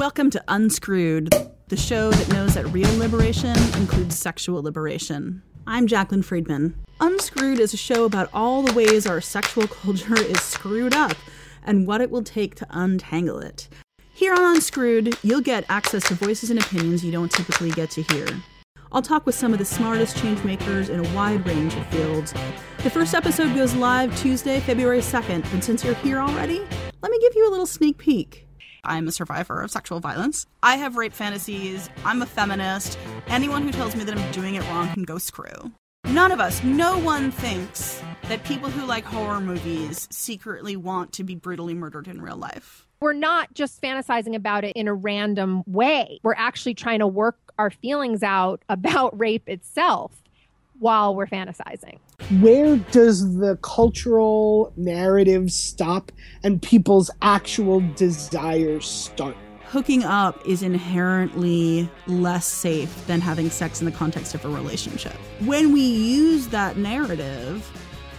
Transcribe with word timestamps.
Welcome 0.00 0.30
to 0.30 0.42
Unscrewed, 0.48 1.28
the 1.68 1.76
show 1.76 2.10
that 2.10 2.32
knows 2.32 2.54
that 2.54 2.64
real 2.68 2.90
liberation 2.96 3.54
includes 3.76 4.18
sexual 4.18 4.62
liberation. 4.62 5.42
I'm 5.66 5.86
Jaclyn 5.86 6.24
Friedman. 6.24 6.74
Unscrewed 7.00 7.60
is 7.60 7.74
a 7.74 7.76
show 7.76 8.04
about 8.04 8.30
all 8.32 8.62
the 8.62 8.72
ways 8.72 9.06
our 9.06 9.20
sexual 9.20 9.68
culture 9.68 10.18
is 10.18 10.40
screwed 10.40 10.94
up 10.94 11.12
and 11.62 11.86
what 11.86 12.00
it 12.00 12.10
will 12.10 12.22
take 12.22 12.54
to 12.54 12.66
untangle 12.70 13.40
it. 13.40 13.68
Here 14.14 14.32
on 14.32 14.56
Unscrewed, 14.56 15.18
you'll 15.22 15.42
get 15.42 15.66
access 15.68 16.04
to 16.04 16.14
voices 16.14 16.48
and 16.48 16.58
opinions 16.58 17.04
you 17.04 17.12
don't 17.12 17.30
typically 17.30 17.70
get 17.70 17.90
to 17.90 18.02
hear. 18.04 18.26
I'll 18.92 19.02
talk 19.02 19.26
with 19.26 19.34
some 19.34 19.52
of 19.52 19.58
the 19.58 19.66
smartest 19.66 20.16
changemakers 20.16 20.88
in 20.88 21.04
a 21.04 21.14
wide 21.14 21.46
range 21.46 21.74
of 21.74 21.86
fields. 21.88 22.32
The 22.82 22.88
first 22.88 23.14
episode 23.14 23.54
goes 23.54 23.74
live 23.74 24.18
Tuesday, 24.18 24.60
February 24.60 25.00
2nd, 25.00 25.52
and 25.52 25.62
since 25.62 25.84
you're 25.84 25.92
here 25.96 26.20
already, 26.20 26.60
let 27.02 27.12
me 27.12 27.18
give 27.20 27.34
you 27.36 27.46
a 27.46 27.50
little 27.50 27.66
sneak 27.66 27.98
peek. 27.98 28.46
I'm 28.84 29.08
a 29.08 29.12
survivor 29.12 29.60
of 29.60 29.70
sexual 29.70 30.00
violence. 30.00 30.46
I 30.62 30.76
have 30.76 30.96
rape 30.96 31.12
fantasies. 31.12 31.88
I'm 32.04 32.22
a 32.22 32.26
feminist. 32.26 32.98
Anyone 33.28 33.62
who 33.62 33.72
tells 33.72 33.94
me 33.96 34.04
that 34.04 34.16
I'm 34.16 34.32
doing 34.32 34.54
it 34.54 34.62
wrong 34.68 34.88
can 34.92 35.04
go 35.04 35.18
screw. 35.18 35.72
None 36.06 36.32
of 36.32 36.40
us, 36.40 36.62
no 36.64 36.98
one 36.98 37.30
thinks 37.30 38.02
that 38.28 38.42
people 38.44 38.70
who 38.70 38.86
like 38.86 39.04
horror 39.04 39.40
movies 39.40 40.08
secretly 40.10 40.76
want 40.76 41.12
to 41.12 41.24
be 41.24 41.34
brutally 41.34 41.74
murdered 41.74 42.08
in 42.08 42.20
real 42.20 42.36
life. 42.36 42.86
We're 43.00 43.12
not 43.12 43.54
just 43.54 43.80
fantasizing 43.80 44.34
about 44.34 44.64
it 44.64 44.76
in 44.76 44.88
a 44.88 44.94
random 44.94 45.62
way. 45.66 46.20
We're 46.22 46.34
actually 46.34 46.74
trying 46.74 46.98
to 46.98 47.06
work 47.06 47.38
our 47.58 47.70
feelings 47.70 48.22
out 48.22 48.62
about 48.68 49.18
rape 49.18 49.48
itself 49.48 50.22
while 50.80 51.14
we're 51.14 51.26
fantasizing. 51.26 51.98
Where 52.40 52.76
does 52.76 53.36
the 53.38 53.56
cultural 53.62 54.72
narrative 54.76 55.52
stop 55.52 56.10
and 56.42 56.60
people's 56.60 57.10
actual 57.22 57.80
desires 57.94 58.86
start? 58.86 59.36
Hooking 59.66 60.02
up 60.02 60.44
is 60.46 60.62
inherently 60.62 61.88
less 62.08 62.46
safe 62.46 63.06
than 63.06 63.20
having 63.20 63.50
sex 63.50 63.80
in 63.80 63.84
the 63.84 63.92
context 63.92 64.34
of 64.34 64.44
a 64.44 64.48
relationship. 64.48 65.12
When 65.44 65.72
we 65.72 65.82
use 65.82 66.48
that 66.48 66.76
narrative, 66.76 67.70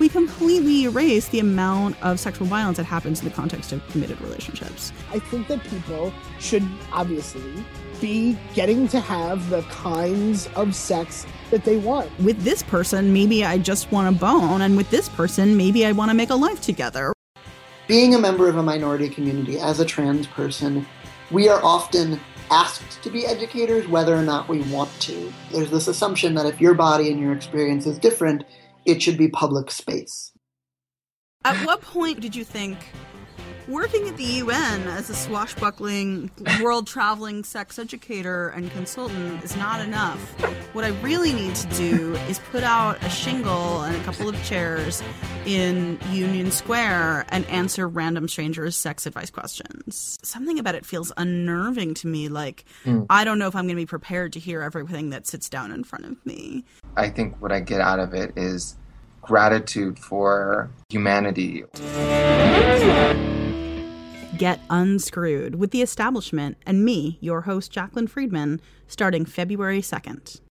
we 0.00 0.08
completely 0.08 0.84
erase 0.84 1.28
the 1.28 1.38
amount 1.38 2.02
of 2.02 2.18
sexual 2.18 2.46
violence 2.46 2.78
that 2.78 2.84
happens 2.84 3.20
in 3.20 3.28
the 3.28 3.34
context 3.34 3.70
of 3.70 3.86
committed 3.90 4.18
relationships. 4.22 4.92
I 5.12 5.18
think 5.18 5.46
that 5.48 5.62
people 5.64 6.12
should 6.40 6.66
obviously 6.90 7.64
be 8.00 8.36
getting 8.54 8.88
to 8.88 8.98
have 8.98 9.50
the 9.50 9.60
kinds 9.64 10.46
of 10.56 10.74
sex 10.74 11.26
that 11.50 11.64
they 11.64 11.76
want. 11.76 12.10
With 12.18 12.42
this 12.42 12.62
person, 12.62 13.12
maybe 13.12 13.44
I 13.44 13.58
just 13.58 13.92
want 13.92 14.08
a 14.08 14.18
bone, 14.18 14.62
and 14.62 14.74
with 14.74 14.88
this 14.90 15.08
person, 15.10 15.54
maybe 15.54 15.84
I 15.84 15.92
want 15.92 16.10
to 16.10 16.14
make 16.14 16.30
a 16.30 16.34
life 16.34 16.62
together. 16.62 17.12
Being 17.86 18.14
a 18.14 18.18
member 18.18 18.48
of 18.48 18.56
a 18.56 18.62
minority 18.62 19.10
community 19.10 19.60
as 19.60 19.80
a 19.80 19.84
trans 19.84 20.26
person, 20.26 20.86
we 21.30 21.50
are 21.50 21.62
often 21.62 22.18
asked 22.50 23.02
to 23.02 23.10
be 23.10 23.26
educators 23.26 23.86
whether 23.86 24.14
or 24.14 24.22
not 24.22 24.48
we 24.48 24.62
want 24.62 24.90
to. 25.00 25.30
There's 25.52 25.70
this 25.70 25.88
assumption 25.88 26.34
that 26.36 26.46
if 26.46 26.58
your 26.58 26.72
body 26.72 27.10
and 27.10 27.20
your 27.20 27.32
experience 27.32 27.86
is 27.86 27.98
different, 27.98 28.44
it 28.84 29.02
should 29.02 29.18
be 29.18 29.28
public 29.28 29.70
space. 29.70 30.32
At 31.44 31.64
what 31.66 31.80
point 31.80 32.20
did 32.20 32.36
you 32.36 32.44
think 32.44 32.78
working 33.70 34.08
at 34.08 34.16
the 34.16 34.24
UN 34.24 34.82
as 34.88 35.08
a 35.10 35.14
swashbuckling, 35.14 36.30
world 36.60 36.86
traveling 36.86 37.44
sex 37.44 37.78
educator 37.78 38.48
and 38.48 38.70
consultant 38.72 39.42
is 39.44 39.56
not 39.56 39.80
enough. 39.80 40.20
What 40.72 40.84
I 40.84 40.88
really 41.00 41.32
need 41.32 41.56
to 41.56 41.66
do 41.68 42.14
is 42.28 42.38
put 42.38 42.62
out 42.62 43.02
a 43.02 43.10
shingle 43.10 43.82
and 43.82 43.96
a 43.96 44.04
couple 44.04 44.28
of 44.28 44.40
chairs 44.44 45.02
in 45.44 45.98
Union 46.12 46.52
Square 46.52 47.26
and 47.30 47.44
answer 47.46 47.88
random 47.88 48.28
strangers' 48.28 48.76
sex 48.76 49.04
advice 49.04 49.30
questions. 49.30 50.16
Something 50.22 50.60
about 50.60 50.76
it 50.76 50.86
feels 50.86 51.10
unnerving 51.16 51.94
to 51.94 52.06
me. 52.06 52.28
Like, 52.28 52.64
mm. 52.84 53.04
I 53.10 53.24
don't 53.24 53.40
know 53.40 53.48
if 53.48 53.56
I'm 53.56 53.64
going 53.64 53.74
to 53.74 53.82
be 53.82 53.86
prepared 53.86 54.32
to 54.34 54.38
hear 54.38 54.62
everything 54.62 55.10
that 55.10 55.26
sits 55.26 55.48
down 55.48 55.72
in 55.72 55.82
front 55.82 56.04
of 56.04 56.24
me. 56.24 56.64
I 56.96 57.08
think 57.08 57.42
what 57.42 57.50
I 57.50 57.58
get 57.58 57.80
out 57.80 57.98
of 57.98 58.14
it 58.14 58.32
is 58.36 58.76
gratitude 59.22 59.98
for 59.98 60.70
humanity 60.88 61.64
get 64.40 64.58
unscrewed 64.70 65.56
with 65.56 65.70
the 65.70 65.82
establishment 65.82 66.56
and 66.64 66.82
me, 66.82 67.18
your 67.20 67.42
host, 67.42 67.70
Jaclyn 67.70 68.08
Friedman, 68.08 68.58
starting 68.86 69.26
February 69.26 69.82
2nd. 69.82 70.40